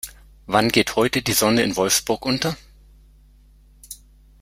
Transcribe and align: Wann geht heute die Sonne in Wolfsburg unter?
Wann 0.47 0.69
geht 0.69 0.95
heute 0.95 1.21
die 1.21 1.31
Sonne 1.33 1.61
in 1.61 1.75
Wolfsburg 1.75 2.25
unter? 2.25 2.57